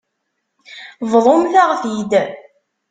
Bḍumt-aɣ-t-id. 1.11 2.11